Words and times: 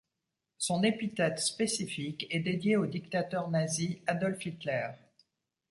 Son 0.57 0.81
épithète 0.81 1.37
spécifique 1.37 2.25
est 2.31 2.39
dédié 2.39 2.75
au 2.75 2.87
dictateur 2.87 3.51
nazi 3.51 4.01
Adolf 4.07 4.43
Hitler. 4.47 4.87